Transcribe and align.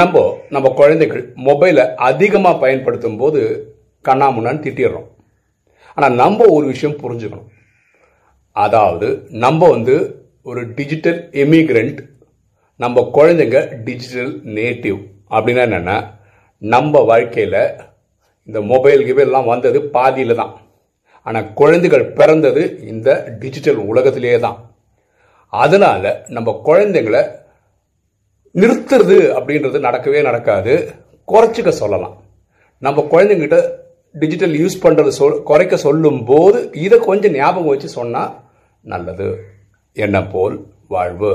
நம்ம 0.00 0.22
நம்ம 0.54 0.66
குழந்தைகள் 0.80 1.22
மொபைலை 1.48 1.84
அதிகமாக 2.08 2.60
பயன்படுத்தும் 2.64 3.18
போது 3.20 3.40
கண்ணாமுன்னான்னு 4.08 4.64
திட்டிடுறோம். 4.66 5.08
ஆனால் 5.96 6.16
நம்ம 6.22 6.46
ஒரு 6.56 6.66
விஷயம் 6.72 7.00
புரிஞ்சுக்கணும். 7.02 7.50
அதாவது 8.56 9.08
நம்ம 9.44 9.68
வந்து 9.74 9.94
ஒரு 10.50 10.62
டிஜிட்டல் 10.78 11.20
எமிக்ரெண்ட் 11.44 12.00
நம்ம 12.80 13.02
குழந்தைங்க 13.16 13.58
டிஜிட்டல் 13.86 14.32
நேட்டிவ் 14.58 14.98
அப்படின்னா 15.36 15.64
என்னென்னா 15.68 15.96
நம்ம 16.62 17.02
வாழ்க்கையில் 17.10 17.62
இந்த 18.48 18.60
மொபைல் 18.72 19.02
கிபைல்லாம் 19.08 19.50
வந்தது 19.52 19.78
பாதியில் 19.96 20.40
தான். 20.40 20.54
ஆனால் 21.26 21.50
குழந்தைகள் 21.60 22.04
பிறந்தது 22.18 22.62
இந்த 22.92 23.08
டிஜிட்டல் 23.42 23.80
உலகத்திலேயே 23.90 24.38
தான். 24.46 24.58
அதனால் 25.62 26.08
நம்ம 26.36 26.54
குழந்தைங்களை 26.68 27.22
நிறுத்துறது 28.54 29.16
அப்படின்றது 29.38 29.78
நடக்கவே 29.88 30.22
நடக்காது. 30.22 30.74
குறைச்சிக்க 31.28 31.68
சொல்லலாம். 31.68 32.16
நம்ம 32.78 33.06
குழந்தைங்கிட்ட 33.10 33.56
டிஜிட்டல் 34.12 34.52
யூஸ் 34.52 34.78
பண்ணுறது 34.82 35.08
சொல் 35.08 35.42
குறைக்க 35.42 35.76
சொல்லும் 35.76 36.24
போது 36.24 36.70
இதை 36.72 36.98
கொஞ்சம் 36.98 37.32
ஞாபகம் 37.32 37.68
வச்சு 37.68 37.88
சொன்னால் 37.88 38.32
நல்லது. 38.80 39.28
என்ன 39.92 40.26
போல் 40.26 40.56
வாழ்வு. 40.88 41.32